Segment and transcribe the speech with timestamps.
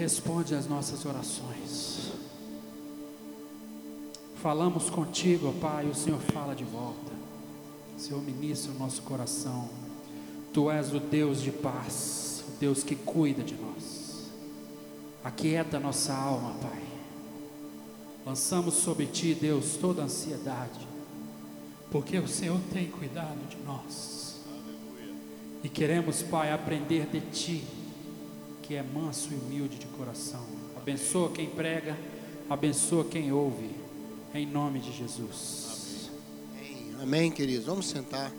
[0.00, 2.12] responde às nossas orações.
[4.36, 7.12] Falamos contigo, Pai, o Senhor fala de volta.
[7.98, 9.68] Senhor ministra o nosso coração.
[10.54, 14.30] Tu és o Deus de paz, o Deus que cuida de nós.
[15.22, 16.82] Aquieta nossa alma, Pai.
[18.24, 20.80] Lançamos sobre ti, Deus, toda ansiedade,
[21.90, 24.40] porque o Senhor tem cuidado de nós.
[25.62, 27.64] E queremos, Pai, aprender de ti,
[28.70, 30.46] que é manso e humilde de coração.
[30.76, 31.98] Abençoa quem prega,
[32.48, 33.68] abençoa quem ouve
[34.32, 36.08] em nome de Jesus.
[37.02, 37.66] Amém, queridos.
[37.66, 38.30] Vamos sentar.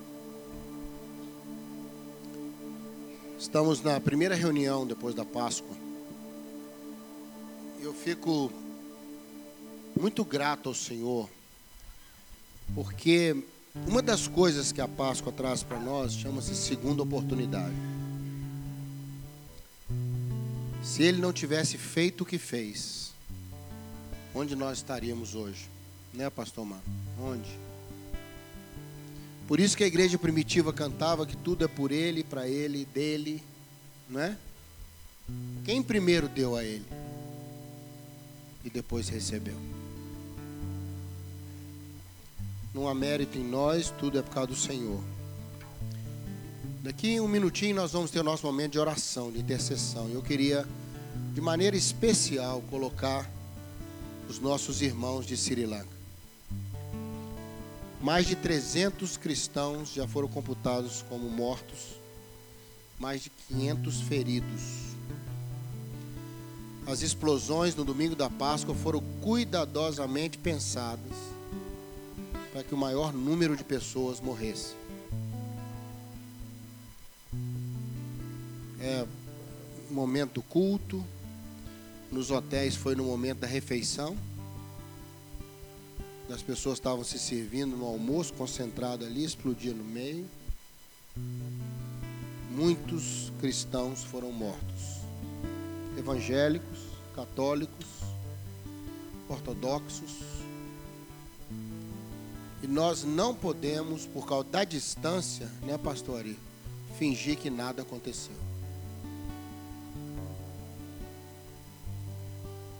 [3.37, 5.75] Estamos na primeira reunião depois da Páscoa.
[7.81, 8.49] Eu fico
[9.99, 11.29] muito grato ao Senhor,
[12.73, 13.35] porque
[13.85, 17.90] uma das coisas que a Páscoa traz para nós chama-se segunda oportunidade.
[20.81, 23.13] Se ele não tivesse feito o que fez,
[24.33, 25.69] onde nós estaríamos hoje?
[26.13, 26.81] Né, pastor Mar?
[27.19, 27.49] Onde?
[29.47, 33.43] Por isso que a igreja primitiva cantava que tudo é por ele, para ele, dele,
[34.09, 34.35] não é?
[35.63, 36.85] Quem primeiro deu a ele
[38.63, 39.57] e depois recebeu?
[42.73, 45.01] Não há mérito em nós, tudo é por causa do Senhor.
[46.83, 50.09] Daqui um minutinho nós vamos ter o nosso momento de oração, de intercessão.
[50.09, 50.67] Eu queria,
[51.31, 53.29] de maneira especial, colocar
[54.27, 55.95] os nossos irmãos de Sri Lanka.
[58.01, 61.99] Mais de 300 cristãos já foram computados como mortos,
[62.97, 64.61] mais de 500 feridos.
[66.87, 71.13] As explosões no domingo da Páscoa foram cuidadosamente pensadas
[72.51, 74.80] para que o maior número de pessoas morresse.
[78.81, 79.05] É
[79.89, 81.03] momento culto,
[82.11, 84.17] nos hotéis foi no momento da refeição
[86.33, 90.25] as pessoas estavam se servindo no almoço, concentrado ali, explodia no meio.
[92.49, 95.01] Muitos cristãos foram mortos.
[95.97, 96.79] Evangélicos,
[97.13, 97.85] católicos,
[99.27, 100.19] ortodoxos.
[102.63, 106.25] E nós não podemos, por causa da distância, né, pastor
[106.97, 108.50] fingir que nada aconteceu.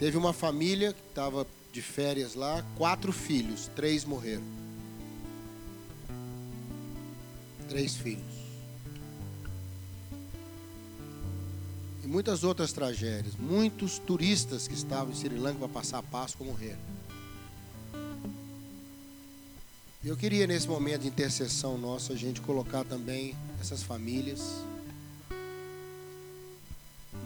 [0.01, 4.41] Teve uma família que estava de férias lá, quatro filhos, três morreram.
[7.69, 8.33] Três filhos.
[12.03, 13.35] E muitas outras tragédias.
[13.35, 16.81] Muitos turistas que estavam em Sri Lanka para passar a Páscoa morreram.
[20.03, 24.63] Eu queria nesse momento de intercessão nossa a gente colocar também essas famílias.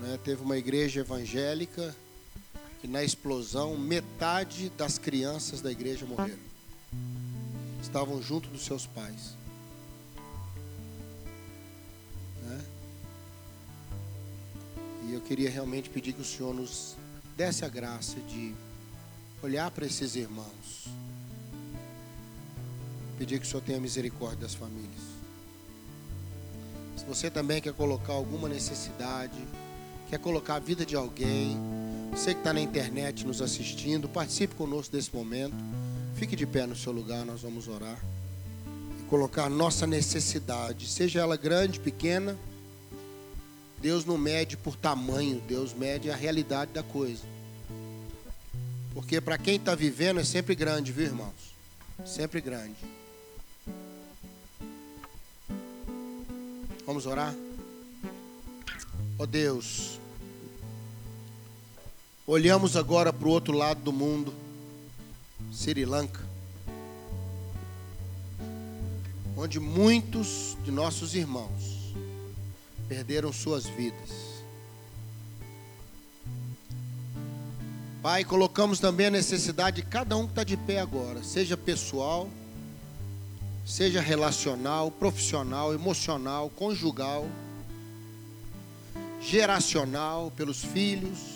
[0.01, 0.19] Né?
[0.25, 1.95] Teve uma igreja evangélica
[2.85, 6.37] que na explosão metade das crianças da igreja morreram.
[7.81, 9.35] Estavam junto dos seus pais.
[12.43, 12.63] Né?
[15.07, 16.95] E eu queria realmente pedir que o Senhor nos
[17.35, 18.53] desse a graça de
[19.41, 20.85] olhar para esses irmãos.
[23.17, 25.01] Pedir que o Senhor tenha misericórdia das famílias.
[26.95, 29.43] Se você também quer colocar alguma necessidade,
[30.07, 31.57] quer colocar a vida de alguém,
[32.15, 35.53] você que está na internet nos assistindo, participe conosco desse momento.
[36.15, 37.99] Fique de pé no seu lugar, nós vamos orar.
[38.97, 42.37] E colocar nossa necessidade, seja ela grande, pequena.
[43.81, 47.23] Deus não mede por tamanho, Deus mede a realidade da coisa.
[48.93, 51.53] Porque para quem está vivendo é sempre grande, viu irmãos?
[52.05, 52.77] Sempre grande.
[56.85, 57.35] Vamos orar?
[59.19, 59.94] Ó oh Deus,
[62.27, 64.33] Olhamos agora para o outro lado do mundo,
[65.53, 66.25] Sri Lanka,
[69.37, 71.93] onde muitos de nossos irmãos
[72.87, 74.09] perderam suas vidas.
[78.01, 82.27] Pai, colocamos também a necessidade de cada um que está de pé agora, seja pessoal,
[83.63, 87.27] seja relacional, profissional, emocional, conjugal,
[89.21, 91.34] geracional, pelos filhos,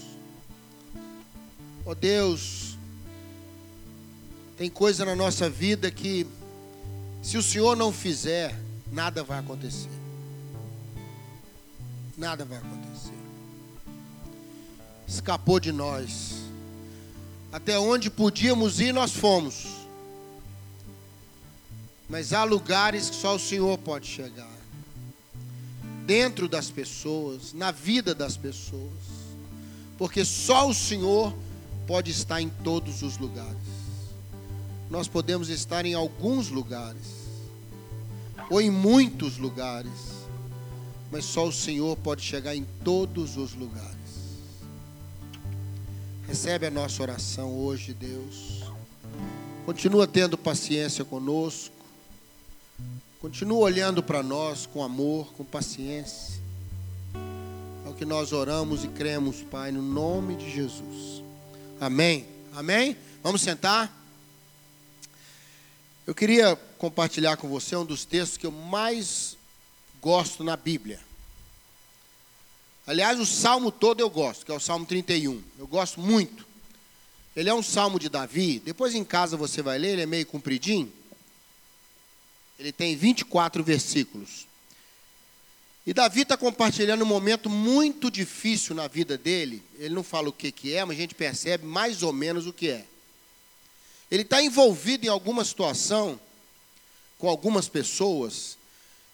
[1.89, 2.77] Ó oh Deus,
[4.55, 6.23] tem coisa na nossa vida que,
[7.23, 8.55] se o Senhor não fizer,
[8.91, 9.89] nada vai acontecer.
[12.15, 13.15] Nada vai acontecer.
[15.07, 16.43] Escapou de nós.
[17.51, 19.65] Até onde podíamos ir, nós fomos.
[22.07, 24.55] Mas há lugares que só o Senhor pode chegar.
[26.05, 29.09] Dentro das pessoas, na vida das pessoas
[29.99, 31.35] porque só o Senhor
[31.89, 33.57] pode estar em todos os lugares.
[34.91, 37.25] Nós podemos estar em alguns lugares,
[38.47, 39.91] ou em muitos lugares,
[41.11, 43.89] mas só o Senhor pode chegar em todos os lugares.
[46.27, 48.63] Recebe a nossa oração hoje, Deus.
[49.65, 51.73] Continua tendo paciência conosco.
[53.19, 56.39] Continua olhando para nós com amor, com paciência.
[57.83, 61.28] É o que nós oramos e cremos, Pai, no nome de Jesus.
[61.79, 62.27] Amém.
[62.53, 62.97] Amém?
[63.23, 63.89] Vamos sentar?
[66.05, 69.37] Eu queria compartilhar com você um dos textos que eu mais
[70.01, 70.99] gosto na Bíblia.
[72.85, 75.41] Aliás, o salmo todo eu gosto, que é o Salmo 31.
[75.57, 76.45] Eu gosto muito.
[77.33, 78.59] Ele é um salmo de Davi.
[78.59, 80.91] Depois em casa você vai ler, ele é meio compridinho.
[82.57, 84.45] Ele tem 24 versículos.
[85.89, 89.63] E Davi está compartilhando um momento muito difícil na vida dele.
[89.79, 92.53] Ele não fala o que, que é, mas a gente percebe mais ou menos o
[92.53, 92.85] que é.
[94.11, 96.19] Ele está envolvido em alguma situação
[97.17, 98.55] com algumas pessoas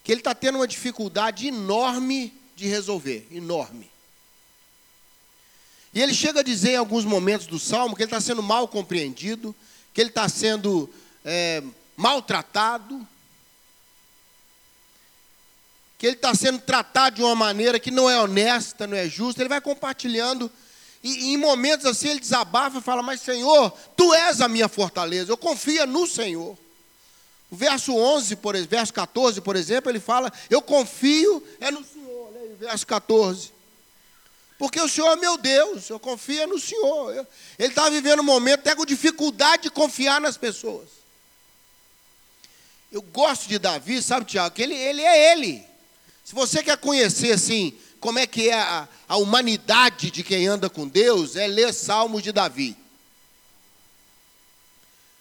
[0.04, 3.89] que ele está tendo uma dificuldade enorme de resolver enorme.
[5.94, 8.68] E ele chega a dizer em alguns momentos do salmo que ele está sendo mal
[8.68, 9.56] compreendido,
[9.94, 10.89] que ele está sendo
[11.24, 11.63] é,
[11.95, 13.07] maltratado,
[15.98, 19.42] que ele está sendo tratado de uma maneira que não é honesta, não é justa.
[19.42, 20.52] Ele vai compartilhando.
[21.04, 25.32] E, em momentos assim ele desabafa e fala: Mas Senhor, tu és a minha fortaleza,
[25.32, 26.58] eu confio no Senhor.
[27.52, 32.06] O verso 11, por, verso 14, por exemplo, ele fala: Eu confio é no Senhor
[32.56, 33.54] verso 14.
[34.58, 37.28] Porque o Senhor é meu Deus, eu confio no Senhor.
[37.60, 40.88] Ele está vivendo um momento até com dificuldade de confiar nas pessoas.
[42.92, 45.66] Eu gosto de Davi, sabe, Tiago, que ele, ele é ele.
[46.25, 50.68] Se você quer conhecer, assim, como é que é a, a humanidade de quem anda
[50.68, 52.75] com Deus, é ler Salmos de Davi.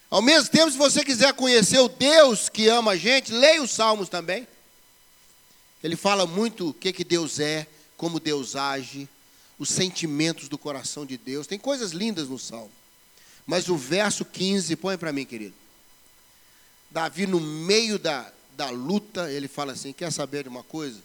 [0.08, 3.70] Ao mesmo tempo, se você quiser conhecer o Deus que ama a gente, leia os
[3.70, 4.48] Salmos também.
[5.82, 7.66] Ele fala muito o que, que Deus é,
[7.98, 9.06] como Deus age,
[9.58, 11.46] os sentimentos do coração de Deus.
[11.46, 12.72] Tem coisas lindas no Salmo.
[13.46, 15.54] Mas o verso 15, põe para mim, querido.
[16.90, 21.00] Davi, no meio da, da luta, ele fala assim: Quer saber de uma coisa?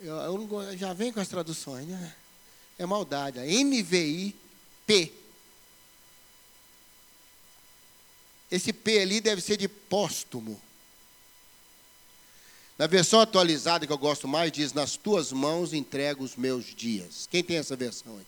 [0.00, 2.14] Eu, eu já vem com as traduções, né?
[2.78, 3.38] É maldade.
[3.38, 5.12] A NVI-P.
[8.50, 10.60] Esse P ali deve ser de póstumo.
[12.78, 17.28] Na versão atualizada que eu gosto mais, diz: Nas tuas mãos entrego os meus dias.
[17.28, 18.26] Quem tem essa versão aí?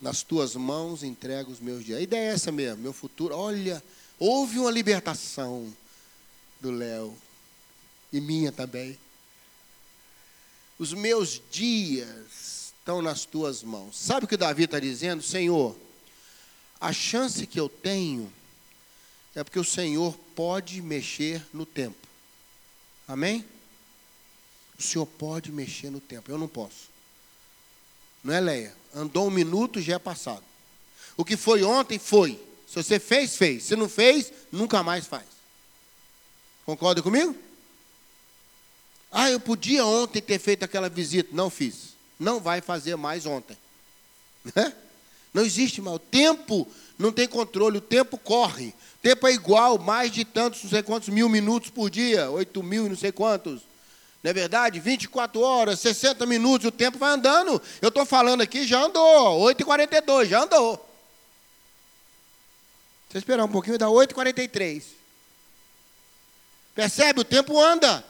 [0.00, 1.98] Nas tuas mãos entrego os meus dias.
[1.98, 3.36] A ideia é essa mesmo, meu futuro.
[3.36, 3.82] Olha,
[4.18, 5.70] houve uma libertação
[6.60, 7.16] do Léo.
[8.12, 8.98] E minha também.
[10.78, 13.98] Os meus dias estão nas tuas mãos.
[13.98, 15.22] Sabe o que Davi está dizendo?
[15.22, 15.76] Senhor,
[16.80, 18.32] a chance que eu tenho
[19.34, 22.08] é porque o Senhor pode mexer no tempo.
[23.06, 23.44] Amém?
[24.78, 26.88] O Senhor pode mexer no tempo, eu não posso.
[28.24, 28.76] Não é, Leia?
[28.94, 30.42] Andou um minuto, já é passado.
[31.16, 32.40] O que foi ontem, foi.
[32.66, 33.64] Se você fez, fez.
[33.64, 35.26] Se não fez, nunca mais faz.
[36.64, 37.34] Concorda comigo?
[39.10, 41.30] Ah, eu podia ontem ter feito aquela visita.
[41.32, 41.94] Não fiz.
[42.18, 43.56] Não vai fazer mais ontem.
[44.54, 44.72] Né?
[45.32, 45.96] Não existe mais.
[45.96, 46.66] O tempo
[46.98, 48.68] não tem controle, o tempo corre.
[48.68, 52.62] O tempo é igual, mais de tantos, não sei quantos mil minutos por dia, 8
[52.62, 53.62] mil e não sei quantos.
[54.22, 54.78] Não é verdade?
[54.78, 57.60] 24 horas, 60 minutos, o tempo vai andando.
[57.80, 60.86] Eu estou falando aqui, já andou, 8h42, já andou.
[63.08, 64.99] Você esperar um pouquinho, dá 8h43.
[66.80, 67.20] Percebe?
[67.20, 68.02] O tempo anda.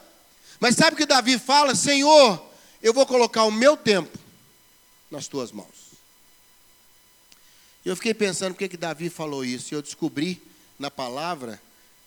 [0.57, 1.75] Mas sabe o que Davi fala?
[1.75, 2.41] Senhor,
[2.81, 4.17] eu vou colocar o meu tempo
[5.11, 5.91] nas tuas mãos.
[7.83, 9.73] Eu fiquei pensando por que, que Davi falou isso.
[9.73, 10.41] E eu descobri
[10.79, 11.61] na palavra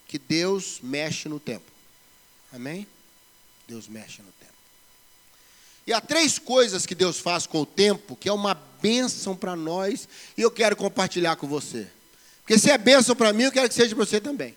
[0.09, 1.71] que Deus mexe no tempo.
[2.51, 2.87] Amém?
[3.69, 4.55] Deus mexe no tempo.
[5.87, 9.55] E há três coisas que Deus faz com o tempo, que é uma bênção para
[9.55, 11.87] nós, e eu quero compartilhar com você.
[12.41, 14.57] Porque se é bênção para mim, eu quero que seja para você também.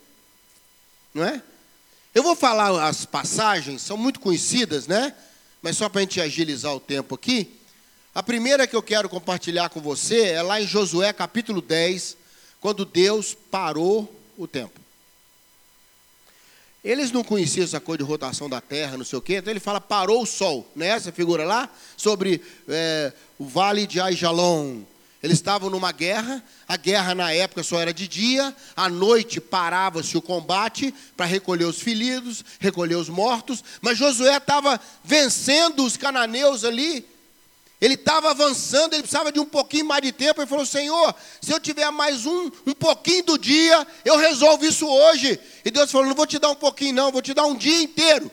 [1.14, 1.44] Não é?
[2.18, 5.14] Eu vou falar as passagens, são muito conhecidas, né?
[5.62, 7.60] Mas só para a gente agilizar o tempo aqui.
[8.12, 12.18] A primeira que eu quero compartilhar com você é lá em Josué capítulo 10,
[12.60, 14.82] quando Deus parou o tempo.
[16.84, 19.60] Eles não conheciam essa coisa de rotação da Terra, não sei o quê, então ele
[19.60, 20.88] fala parou o sol, né?
[20.88, 24.82] Essa figura lá, sobre é, o vale de Aijalon.
[25.22, 30.16] Eles estavam numa guerra, a guerra na época só era de dia, à noite parava-se
[30.16, 36.64] o combate para recolher os feridos, recolher os mortos, mas Josué estava vencendo os cananeus
[36.64, 37.04] ali,
[37.82, 40.42] Ele estava avançando, ele precisava de um pouquinho mais de tempo.
[40.42, 44.88] Ele falou: Senhor, se eu tiver mais um, um pouquinho do dia, eu resolvo isso
[44.88, 45.40] hoje.
[45.64, 47.80] E Deus falou: Não vou te dar um pouquinho, não, vou te dar um dia
[47.84, 48.32] inteiro.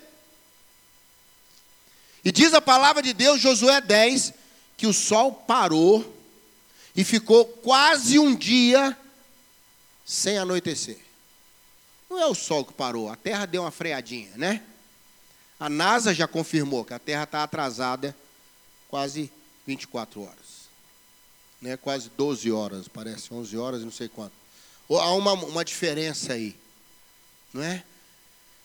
[2.24, 4.32] E diz a palavra de Deus, Josué 10,
[4.78, 6.13] que o sol parou
[6.94, 8.96] e ficou quase um dia
[10.04, 10.98] sem anoitecer.
[12.08, 14.62] Não é o sol que parou, a terra deu uma freadinha, né?
[15.58, 18.14] A NASA já confirmou que a terra está atrasada
[18.88, 19.30] quase
[19.66, 20.68] 24 horas.
[21.60, 21.76] Né?
[21.76, 24.32] Quase 12 horas, parece, 11 horas e não sei quanto.
[24.90, 26.54] Há uma, uma diferença aí,
[27.52, 27.82] não é?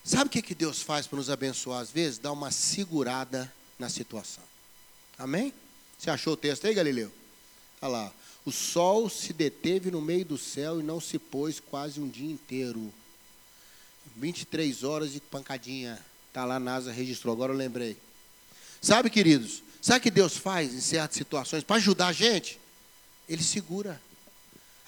[0.03, 2.17] Sabe o que, que Deus faz para nos abençoar às vezes?
[2.17, 4.43] Dá uma segurada na situação.
[5.17, 5.53] Amém?
[5.97, 7.11] Você achou o texto aí, Galileu?
[7.81, 8.13] Olha lá.
[8.45, 12.31] O sol se deteve no meio do céu e não se pôs quase um dia
[12.31, 12.91] inteiro.
[14.15, 15.99] 23 horas de pancadinha.
[16.27, 17.33] Está lá, a NASA registrou.
[17.33, 17.97] Agora eu lembrei.
[18.81, 19.61] Sabe, queridos?
[19.81, 22.59] Sabe o que Deus faz em certas situações para ajudar a gente?
[23.27, 24.01] Ele segura.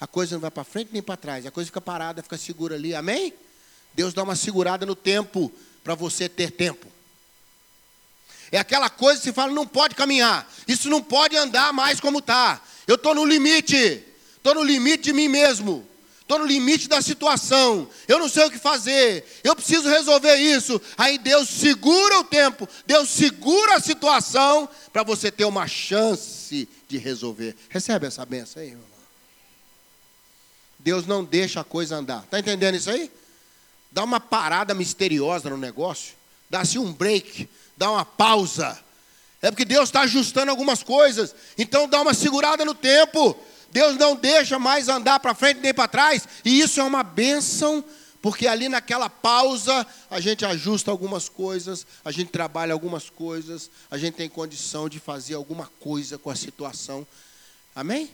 [0.00, 1.46] A coisa não vai para frente nem para trás.
[1.46, 2.94] A coisa fica parada, fica segura ali.
[2.94, 3.32] Amém?
[3.94, 5.52] Deus dá uma segurada no tempo
[5.84, 6.86] para você ter tempo.
[8.50, 10.50] É aquela coisa que se fala, não pode caminhar.
[10.68, 12.60] Isso não pode andar mais como está.
[12.86, 14.02] Eu estou no limite.
[14.36, 15.86] Estou no limite de mim mesmo.
[16.20, 17.88] Estou no limite da situação.
[18.08, 19.24] Eu não sei o que fazer.
[19.44, 20.80] Eu preciso resolver isso.
[20.96, 22.68] Aí Deus segura o tempo.
[22.86, 27.56] Deus segura a situação para você ter uma chance de resolver.
[27.68, 28.84] Recebe essa benção aí, irmão.
[30.78, 32.24] Deus não deixa a coisa andar.
[32.24, 33.10] Está entendendo isso aí?
[33.90, 36.14] Dá uma parada misteriosa no negócio.
[36.48, 37.48] Dá-se um break
[37.82, 38.78] dá uma pausa.
[39.42, 41.34] É porque Deus está ajustando algumas coisas.
[41.58, 43.36] Então dá uma segurada no tempo.
[43.72, 46.28] Deus não deixa mais andar para frente nem para trás.
[46.44, 47.84] E isso é uma bênção,
[48.20, 53.98] porque ali naquela pausa a gente ajusta algumas coisas, a gente trabalha algumas coisas, a
[53.98, 57.04] gente tem condição de fazer alguma coisa com a situação.
[57.74, 58.08] Amém?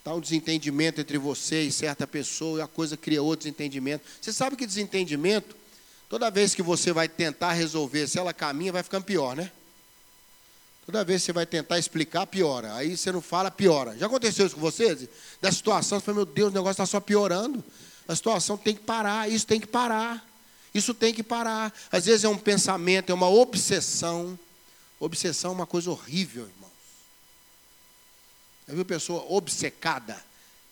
[0.00, 4.04] Está um desentendimento entre você e certa pessoa, e a coisa cria outro desentendimento.
[4.20, 5.56] Você sabe que desentendimento
[6.14, 9.50] Toda vez que você vai tentar resolver, se ela caminha, vai ficando pior, né?
[10.86, 12.72] Toda vez que você vai tentar explicar, piora.
[12.76, 13.98] Aí você não fala, piora.
[13.98, 15.08] Já aconteceu isso com você?
[15.42, 17.64] Da situação, você fala, meu Deus, o negócio está só piorando.
[18.06, 20.24] A situação tem que parar, isso tem que parar.
[20.72, 21.74] Isso tem que parar.
[21.90, 24.38] Às vezes é um pensamento, é uma obsessão.
[25.00, 26.72] Obsessão é uma coisa horrível, irmãos.
[28.68, 30.24] Já viu pessoa obcecada?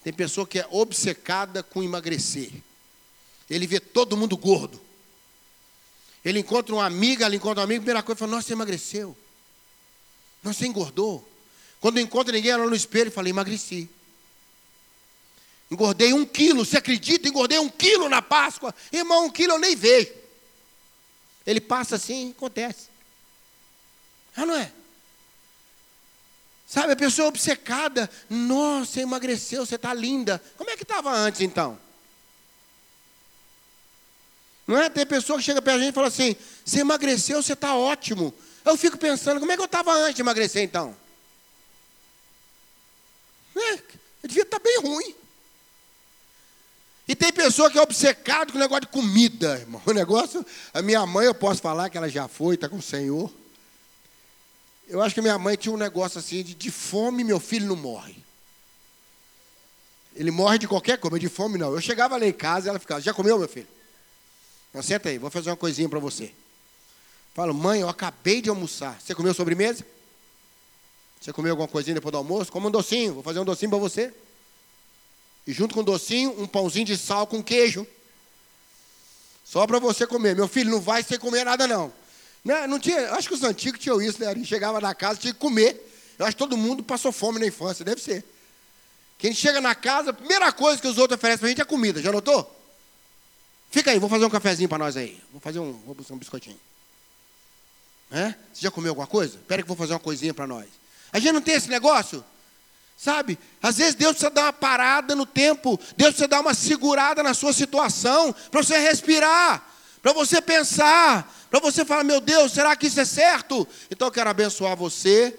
[0.05, 2.53] Tem pessoa que é obcecada com emagrecer.
[3.51, 4.92] Ele vê todo mundo gordo.
[6.25, 9.17] Ele encontra uma amiga, ela encontra um amigo, primeira coisa, fala, nossa, você emagreceu.
[10.43, 11.29] Nossa, você engordou.
[11.81, 13.89] Quando encontra ninguém, ela no espelho e fala, emagreci.
[15.71, 17.29] Engordei um quilo, você acredita?
[17.29, 18.75] Engordei um quilo na Páscoa.
[18.93, 20.13] Irmão, um quilo eu nem vejo.
[21.47, 22.89] Ele passa assim, acontece.
[24.37, 24.71] Ah, não é?
[26.67, 30.43] Sabe, a pessoa obcecada, nossa, você emagreceu, você está linda.
[30.57, 31.79] Como é que estava antes então?
[34.67, 34.89] Não é?
[34.89, 38.33] Tem pessoa que chega perto da gente e fala assim: você emagreceu, você está ótimo.
[38.65, 40.97] Eu fico pensando, como é que eu estava antes de emagrecer então?
[43.57, 45.15] É, eu devia estar tá bem ruim.
[47.09, 49.83] E tem pessoa que é obcecado com o negócio de comida, irmão.
[49.85, 52.83] O negócio, a minha mãe, eu posso falar que ela já foi, está com o
[52.83, 53.31] Senhor.
[54.89, 57.77] Eu acho que minha mãe tinha um negócio assim de, de fome, meu filho não
[57.77, 58.23] morre.
[60.15, 61.73] Ele morre de qualquer coisa, de fome não.
[61.73, 63.69] Eu chegava lá em casa e ela ficava, já comeu, meu filho?
[64.73, 66.33] Não, senta aí, vou fazer uma coisinha para você.
[67.35, 69.01] Falo, mãe, eu acabei de almoçar.
[69.01, 69.85] Você comeu sobremesa?
[71.21, 72.51] Você comeu alguma coisinha depois do almoço?
[72.51, 74.13] Come um docinho, vou fazer um docinho para você.
[75.47, 77.87] E junto com o docinho, um pãozinho de sal com queijo.
[79.45, 80.35] Só para você comer.
[80.35, 81.93] Meu filho, não vai sem comer nada, não.
[82.45, 84.31] Não, não tinha, acho que os antigos tinham isso, né?
[84.31, 85.91] Ele chegava na casa, tinha que comer.
[86.19, 88.25] Eu acho que todo mundo passou fome na infância, deve ser.
[89.19, 91.65] Quem chega na casa, a primeira coisa que os outros oferecem para a gente é
[91.65, 92.62] comida, já notou?
[93.73, 95.19] Fica aí, vou fazer um cafezinho para nós aí.
[95.33, 96.61] Vou fazer um, vou buscar um biscoitinho.
[98.11, 98.35] É?
[98.53, 99.37] Você já comeu alguma coisa?
[99.37, 100.67] Espera que vou fazer uma coisinha para nós.
[101.11, 102.23] A gente não tem esse negócio?
[102.99, 103.39] Sabe?
[103.63, 107.33] Às vezes Deus precisa dar uma parada no tempo, Deus precisa dar uma segurada na
[107.33, 109.67] sua situação, para você respirar,
[110.03, 113.67] para você pensar, para você falar: meu Deus, será que isso é certo?
[113.91, 115.35] Então eu quero abençoar você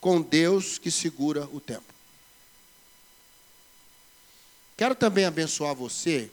[0.00, 1.84] com Deus que segura o tempo.
[4.78, 6.30] Quero também abençoar você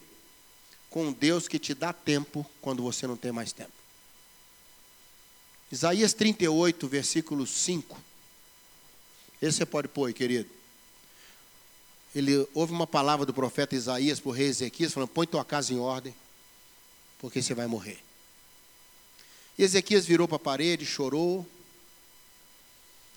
[0.94, 3.72] com Deus que te dá tempo quando você não tem mais tempo.
[5.72, 7.98] Isaías 38, versículo 5.
[9.42, 10.48] Esse você pode pôr, querido.
[12.14, 15.74] Ele houve uma palavra do profeta Isaías para o rei Ezequias, falando: põe tua casa
[15.74, 16.14] em ordem,
[17.18, 17.98] porque você vai morrer.
[19.58, 21.44] E Ezequias virou para a parede, chorou.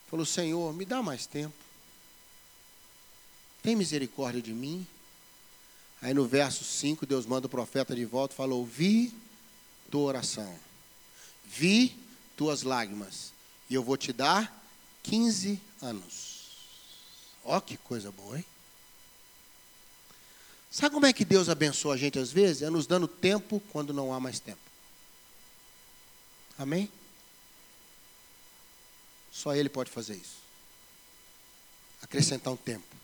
[0.09, 1.53] Falou: Senhor, me dá mais tempo.
[3.61, 4.87] Tem misericórdia de mim.
[6.07, 9.13] Aí no verso 5, Deus manda o profeta de volta e falou: Vi
[9.91, 10.57] tua oração,
[11.43, 11.99] vi
[12.37, 13.33] tuas lágrimas,
[13.69, 14.65] e eu vou te dar
[15.03, 16.45] 15 anos.
[17.43, 18.45] Ó, que coisa boa, hein?
[20.71, 22.61] Sabe como é que Deus abençoa a gente às vezes?
[22.61, 24.61] É nos dando tempo quando não há mais tempo.
[26.57, 26.89] Amém?
[29.29, 30.37] Só Ele pode fazer isso.
[32.01, 32.95] Acrescentar um tempo.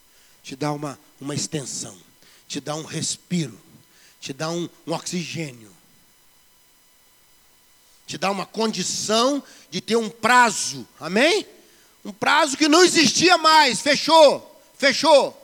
[0.42, 2.13] Te dar uma, uma extensão.
[2.54, 3.60] Te dar um respiro.
[4.22, 5.76] Te dar um, um oxigênio.
[8.06, 9.42] Te dar uma condição
[9.72, 10.88] de ter um prazo.
[11.00, 11.48] Amém?
[12.06, 13.82] Um prazo que não existia mais.
[13.82, 14.62] Fechou.
[14.78, 15.36] Fechou.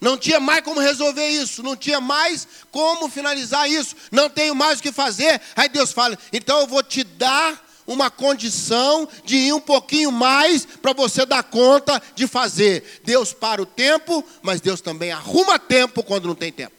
[0.00, 4.78] Não tinha mais como resolver isso, não tinha mais como finalizar isso, não tenho mais
[4.78, 5.42] o que fazer.
[5.54, 10.64] Aí Deus fala: então eu vou te dar uma condição de ir um pouquinho mais
[10.64, 13.00] para você dar conta de fazer.
[13.04, 16.74] Deus para o tempo, mas Deus também arruma tempo quando não tem tempo.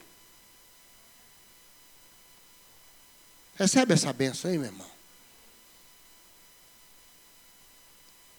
[3.56, 4.94] Recebe essa benção aí, meu irmão.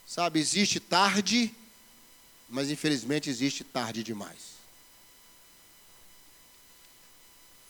[0.06, 1.52] Sabe, existe tarde,
[2.48, 4.53] mas infelizmente existe tarde demais.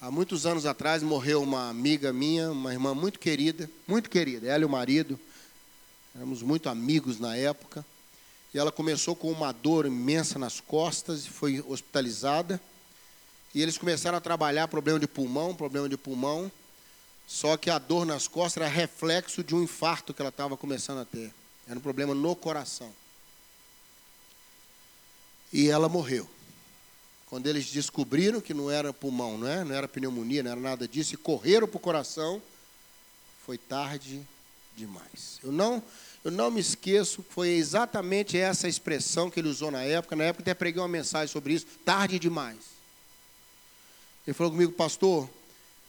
[0.05, 4.63] Há muitos anos atrás morreu uma amiga minha, uma irmã muito querida, muito querida, ela
[4.63, 5.19] e o marido.
[6.15, 7.83] Éramos muito amigos na época.
[8.53, 12.61] E ela começou com uma dor imensa nas costas e foi hospitalizada.
[13.55, 16.53] E eles começaram a trabalhar problema de pulmão, problema de pulmão.
[17.27, 20.99] Só que a dor nas costas era reflexo de um infarto que ela estava começando
[20.99, 21.33] a ter.
[21.67, 22.93] Era um problema no coração.
[25.51, 26.29] E ela morreu.
[27.35, 29.65] Quando eles descobriram que não era pulmão, não, é?
[29.65, 32.41] não era pneumonia, não era nada disso, e correram para o coração,
[33.45, 34.23] foi tarde
[34.77, 35.41] demais.
[35.43, 35.83] Eu não,
[36.23, 40.15] eu não me esqueço, foi exatamente essa expressão que ele usou na época.
[40.15, 42.57] Na época até preguei uma mensagem sobre isso, tarde demais.
[44.25, 45.29] Ele falou comigo, pastor,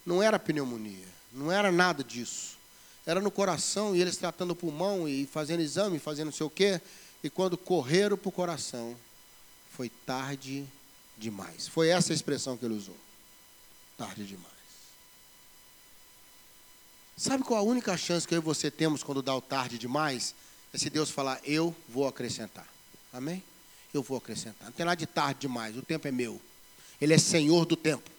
[0.04, 2.58] não era pneumonia, não era nada disso.
[3.06, 6.50] Era no coração, e eles tratando o pulmão e fazendo exame, fazendo não sei o
[6.50, 6.82] quê.
[7.24, 8.98] E quando correram para o coração,
[9.70, 10.85] foi tarde demais
[11.18, 11.68] demais.
[11.68, 12.98] Foi essa a expressão que ele usou.
[13.98, 14.56] Tarde demais.
[17.18, 20.36] Sabe qual a única chance que eu e você temos quando dá o tarde demais?
[20.74, 22.68] É se Deus falar, eu vou acrescentar.
[23.14, 23.42] Amém?
[23.94, 24.66] Eu vou acrescentar.
[24.66, 26.42] Não tem nada de tarde demais, o tempo é meu.
[27.00, 28.12] Ele é Senhor do tempo.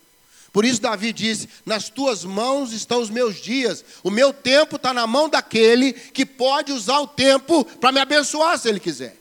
[0.51, 3.85] Por isso Davi disse: Nas tuas mãos estão os meus dias.
[4.03, 8.59] O meu tempo está na mão daquele que pode usar o tempo para me abençoar
[8.59, 9.19] se ele quiser.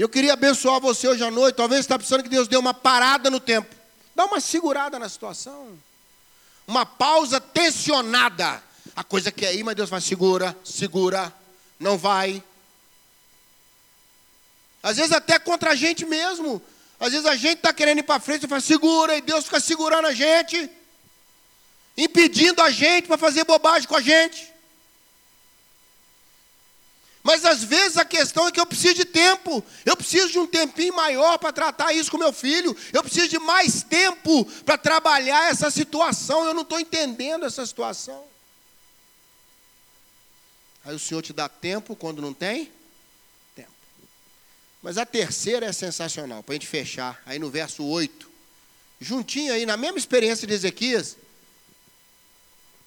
[0.00, 1.56] Eu queria abençoar você hoje à noite.
[1.56, 3.76] Talvez você está precisando que Deus dê uma parada no tempo.
[4.16, 5.78] Dá uma segurada na situação.
[6.66, 8.62] Uma pausa tensionada.
[8.96, 11.30] A coisa que é aí, mas Deus fala: segura, segura,
[11.78, 12.42] não vai.
[14.82, 16.62] Às vezes até contra a gente mesmo.
[16.98, 19.60] Às vezes a gente está querendo ir para frente e fala, segura, e Deus fica
[19.60, 20.70] segurando a gente,
[21.94, 24.50] impedindo a gente para fazer bobagem com a gente.
[27.22, 29.62] Mas às vezes a questão é que eu preciso de tempo.
[29.84, 32.74] Eu preciso de um tempinho maior para tratar isso com meu filho.
[32.92, 36.44] Eu preciso de mais tempo para trabalhar essa situação.
[36.44, 38.24] Eu não estou entendendo essa situação.
[40.84, 42.72] Aí o Senhor te dá tempo quando não tem?
[43.54, 43.70] Tempo.
[44.82, 47.20] Mas a terceira é sensacional, para a gente fechar.
[47.26, 48.30] Aí no verso 8.
[48.98, 51.16] Juntinho aí, na mesma experiência de Ezequias,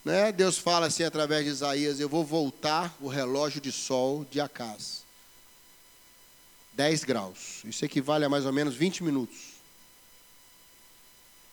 [0.03, 0.31] né?
[0.31, 5.03] Deus fala assim através de Isaías: Eu vou voltar o relógio de sol de Acas.
[6.73, 7.61] 10 graus.
[7.65, 9.53] Isso equivale a mais ou menos 20 minutos.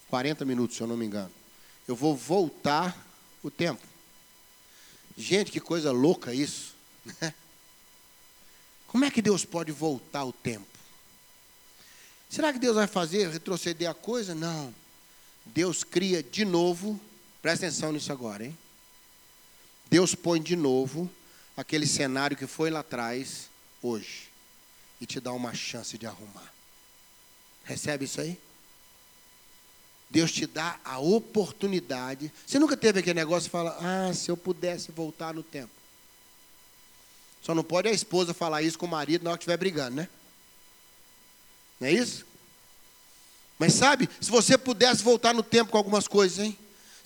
[0.09, 1.31] 40 minutos, se eu não me engano.
[1.87, 2.97] Eu vou voltar
[3.43, 3.87] o tempo.
[5.17, 6.75] Gente, que coisa louca isso.
[7.21, 7.35] Né?
[8.87, 10.67] Como é que Deus pode voltar o tempo?
[12.29, 14.35] Será que Deus vai fazer retroceder a coisa?
[14.35, 14.75] Não.
[15.47, 16.99] Deus cria de novo
[17.43, 18.57] Presta atenção nisso agora, hein?
[19.89, 21.11] Deus põe de novo
[21.57, 23.49] aquele cenário que foi lá atrás,
[23.83, 24.29] hoje,
[25.01, 26.53] e te dá uma chance de arrumar.
[27.65, 28.39] Recebe isso aí?
[30.09, 32.33] Deus te dá a oportunidade.
[32.47, 35.71] Você nunca teve aquele negócio e fala, ah, se eu pudesse voltar no tempo.
[37.43, 39.97] Só não pode a esposa falar isso com o marido na hora que estiver brigando,
[39.97, 40.09] né?
[41.79, 42.27] Não é isso?
[43.59, 46.59] Mas sabe, se você pudesse voltar no tempo com algumas coisas, hein?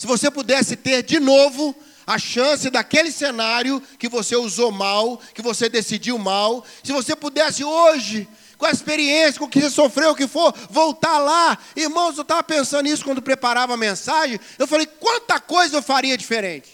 [0.04, 1.74] Se você pudesse ter de novo
[2.06, 7.64] a chance daquele cenário que você usou mal, que você decidiu mal, se você pudesse
[7.64, 11.56] hoje, com a experiência, com o que você sofreu, o que for, voltar lá.
[11.74, 14.38] Irmãos, eu estava pensando nisso quando preparava a mensagem.
[14.58, 16.70] Eu falei, quanta coisa eu faria diferente?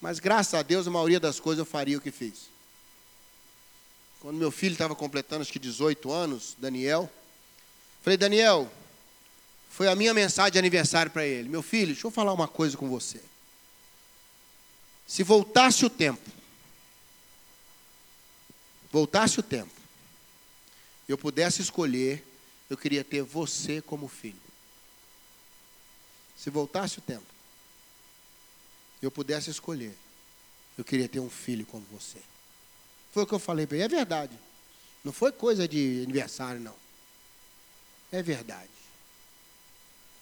[0.00, 2.48] Mas graças a Deus, a maioria das coisas eu faria o que fiz.
[4.18, 7.10] Quando meu filho estava completando acho que 18 anos, Daniel,
[8.02, 8.72] falei, Daniel,
[9.72, 11.48] foi a minha mensagem de aniversário para ele.
[11.48, 13.22] Meu filho, deixa eu falar uma coisa com você.
[15.06, 16.30] Se voltasse o tempo,
[18.92, 19.72] voltasse o tempo,
[21.08, 22.22] eu pudesse escolher,
[22.68, 24.36] eu queria ter você como filho.
[26.36, 27.24] Se voltasse o tempo,
[29.00, 29.96] eu pudesse escolher,
[30.76, 32.18] eu queria ter um filho como você.
[33.10, 34.38] Foi o que eu falei para ele, é verdade.
[35.02, 36.76] Não foi coisa de aniversário, não.
[38.12, 38.81] É verdade.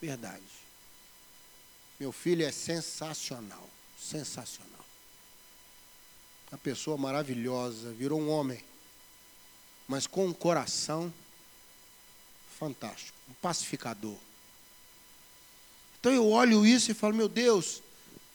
[0.01, 0.43] Verdade.
[1.99, 3.69] Meu filho é sensacional.
[3.99, 4.85] Sensacional.
[6.51, 8.63] Uma pessoa maravilhosa, virou um homem.
[9.87, 11.13] Mas com um coração
[12.59, 13.17] fantástico.
[13.29, 14.17] Um pacificador.
[16.01, 17.83] Então eu olho isso e falo, meu Deus,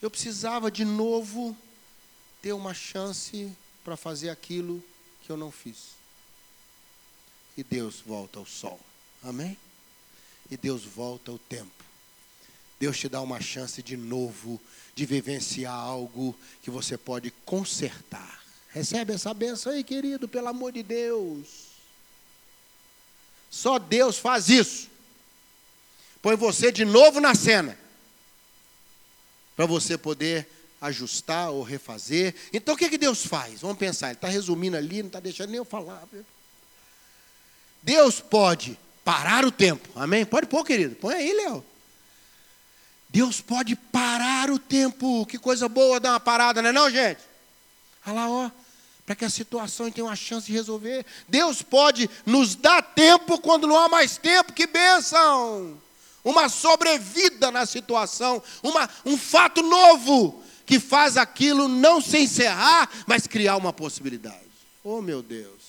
[0.01, 1.58] eu precisava de novo
[2.41, 3.51] ter uma chance
[3.84, 4.84] para fazer aquilo
[5.23, 5.95] que eu não fiz.
[7.58, 8.80] E Deus volta ao sol.
[9.23, 9.58] Amém?
[10.50, 11.72] E Deus volta ao tempo.
[12.80, 14.62] Deus te dá uma chance de novo
[14.94, 18.44] de vivenciar algo que você pode consertar.
[18.70, 21.68] Recebe essa benção aí, querido, pelo amor de Deus.
[23.50, 24.90] Só Deus faz isso.
[26.22, 27.78] Põe você de novo na cena.
[29.56, 30.48] Para você poder
[30.82, 32.36] ajustar ou refazer.
[32.52, 33.62] Então o que, que Deus faz?
[33.62, 36.04] Vamos pensar, Ele está resumindo ali, não está deixando nem eu falar.
[37.82, 39.88] Deus pode parar o tempo.
[39.96, 40.26] Amém?
[40.26, 40.96] Pode pôr, querido.
[40.96, 41.63] Põe aí, Léo.
[43.08, 45.26] Deus pode parar o tempo.
[45.28, 47.22] Que coisa boa dar uma parada, não é não, gente?
[48.06, 48.52] Olha lá, ó.
[49.06, 51.06] Para que a situação tenha uma chance de resolver.
[51.30, 54.52] Deus pode nos dar tempo quando não há mais tempo.
[54.52, 55.80] Que bênção!
[56.24, 58.41] Uma sobrevida na situação.
[58.63, 64.39] Uma, um fato novo que faz aquilo não se encerrar, mas criar uma possibilidade.
[64.84, 65.64] Oh, meu Deus.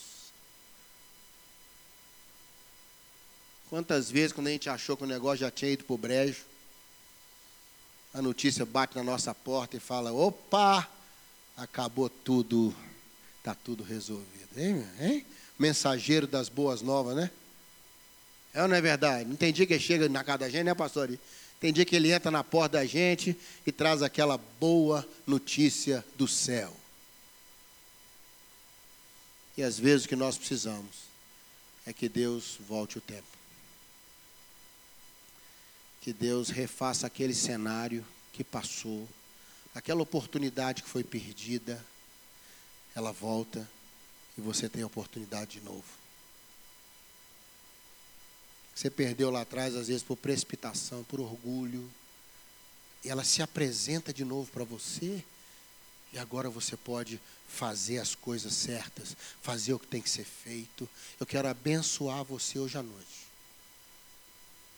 [3.69, 6.45] Quantas vezes, quando a gente achou que o negócio já tinha ido para o brejo,
[8.15, 10.89] a notícia bate na nossa porta e fala: opa,
[11.57, 12.75] acabou tudo,
[13.39, 14.49] está tudo resolvido.
[14.57, 15.27] Hein, hein?
[15.59, 17.31] Mensageiro das boas novas, né?
[18.55, 19.29] É ou não é verdade?
[19.29, 21.19] Não tem dia que chega na casa da gente, né, pastor?
[21.61, 26.29] Tem dia que ele entra na porta da gente e traz aquela boa notícia do
[26.29, 26.75] céu.
[29.57, 31.07] E às vezes o que nós precisamos
[31.87, 33.36] é que Deus volte o tempo
[36.07, 39.09] que Deus refaça aquele cenário que passou,
[39.75, 41.85] aquela oportunidade que foi perdida,
[42.95, 43.69] ela volta
[44.39, 45.83] e você tem a oportunidade de novo.
[48.73, 51.91] Você perdeu lá atrás, às vezes por precipitação, por orgulho,
[53.03, 55.25] e ela se apresenta de novo para você,
[56.13, 60.89] e agora você pode fazer as coisas certas, fazer o que tem que ser feito.
[61.19, 63.26] Eu quero abençoar você hoje à noite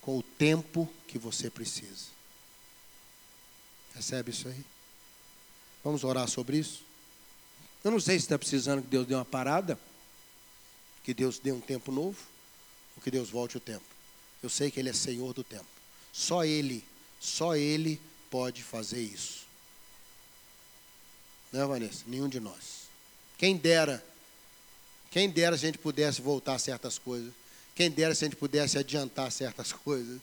[0.09, 2.07] com o tempo que você precisa.
[3.95, 4.65] Recebe isso aí?
[5.85, 6.83] Vamos orar sobre isso?
[7.85, 9.79] Eu não sei se está precisando que Deus dê uma parada,
[11.05, 12.17] que Deus dê um tempo novo,
[12.97, 13.85] ou que Deus volte o tempo.
[14.43, 15.67] Eu sei que Ele é Senhor do tempo.
[16.11, 16.83] Só Ele,
[17.21, 19.45] só Ele pode fazer isso.
[21.53, 22.05] Não é, Vanessa?
[22.07, 22.89] Nenhum de nós.
[23.37, 24.03] Quem dera,
[25.11, 27.31] quem dera se a gente pudesse voltar certas coisas.
[27.79, 30.21] Quem dera se a gente pudesse adiantar certas coisas.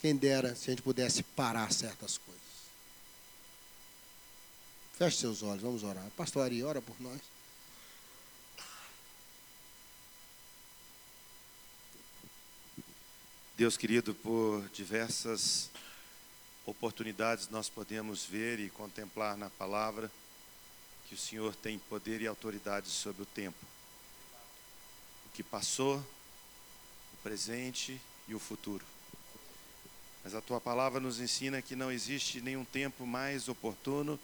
[0.00, 2.42] Quem dera se a gente pudesse parar certas coisas.
[4.96, 6.10] Feche seus olhos, vamos orar.
[6.16, 7.20] Pastor Ari, ora por nós.
[13.58, 15.68] Deus querido, por diversas
[16.64, 20.10] oportunidades nós podemos ver e contemplar na palavra
[21.10, 23.66] que o Senhor tem poder e autoridade sobre o tempo.
[25.26, 26.02] O que passou,
[27.26, 28.86] presente e o futuro.
[30.22, 34.16] Mas a tua palavra nos ensina que não existe nenhum tempo mais oportuno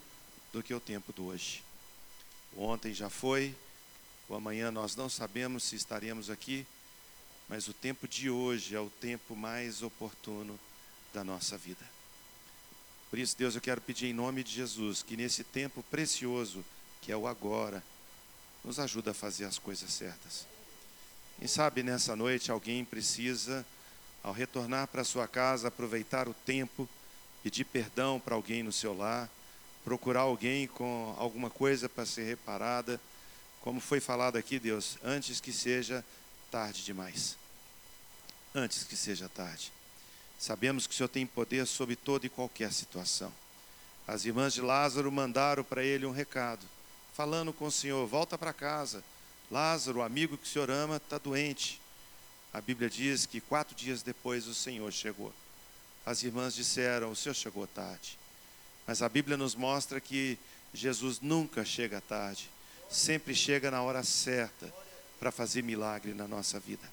[0.53, 1.65] do que o tempo do hoje.
[2.55, 3.57] O ontem já foi,
[4.29, 6.65] o amanhã nós não sabemos se estaremos aqui,
[7.49, 10.57] mas o tempo de hoje é o tempo mais oportuno
[11.13, 11.85] da nossa vida.
[13.11, 16.65] Por isso, Deus, eu quero pedir em nome de Jesus que nesse tempo precioso,
[17.01, 17.83] que é o agora,
[18.65, 20.52] nos ajuda a fazer as coisas certas.
[21.43, 23.67] Quem sabe nessa noite alguém precisa,
[24.23, 26.89] ao retornar para sua casa, aproveitar o tempo,
[27.43, 29.29] pedir perdão para alguém no seu lar,
[29.85, 33.01] procurar alguém com alguma coisa para ser reparada,
[33.61, 36.05] como foi falado aqui, Deus, antes que seja
[36.49, 37.37] tarde demais.
[38.55, 39.73] Antes que seja tarde.
[40.39, 43.33] Sabemos que o Senhor tem poder sobre toda e qualquer situação.
[44.07, 46.65] As irmãs de Lázaro mandaram para ele um recado,
[47.13, 49.03] falando com o Senhor: volta para casa.
[49.53, 51.79] Lázaro, o amigo que o Senhor ama, está doente.
[52.55, 55.31] A Bíblia diz que quatro dias depois o Senhor chegou.
[56.07, 58.19] As irmãs disseram: O Senhor chegou tarde.
[58.87, 60.39] Mas a Bíblia nos mostra que
[60.73, 62.49] Jesus nunca chega tarde,
[62.89, 64.73] sempre chega na hora certa
[65.21, 66.91] para fazer milagre na nossa vida.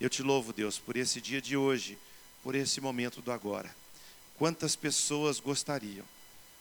[0.00, 1.98] Eu te louvo, Deus, por esse dia de hoje,
[2.42, 3.70] por esse momento do agora.
[4.38, 6.06] Quantas pessoas gostariam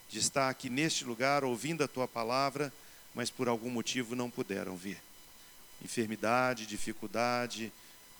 [0.09, 2.71] de estar aqui neste lugar ouvindo a tua palavra,
[3.15, 5.06] mas por algum motivo não puderam vir?
[5.83, 7.71] Enfermidade, dificuldade,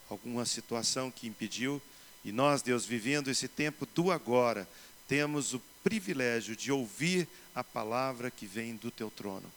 [0.09, 1.81] alguma situação que impediu,
[2.23, 4.67] e nós, Deus, vivendo esse tempo do agora,
[5.07, 9.49] temos o privilégio de ouvir a palavra que vem do teu trono.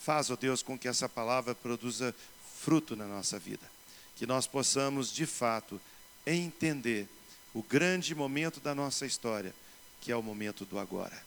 [0.00, 2.14] Faz, ó Deus, com que essa palavra produza
[2.60, 3.68] fruto na nossa vida.
[4.16, 5.80] Que nós possamos, de fato,
[6.26, 7.08] entender
[7.52, 9.54] o grande momento da nossa história,
[10.00, 11.20] que é o momento do agora.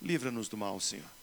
[0.00, 1.17] Livra-nos do mal, Senhor.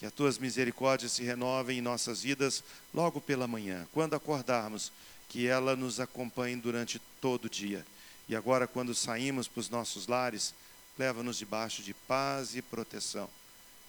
[0.00, 4.90] Que as tuas misericórdias se renovem em nossas vidas logo pela manhã, quando acordarmos,
[5.28, 7.86] que ela nos acompanhe durante todo o dia.
[8.26, 10.54] E agora, quando saímos para os nossos lares,
[10.98, 13.28] leva-nos debaixo de paz e proteção.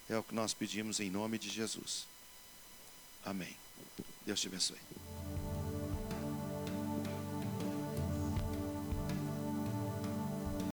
[0.08, 2.06] É o que nós pedimos em nome de Jesus.
[3.24, 3.56] Amém.
[4.26, 4.78] Deus te abençoe.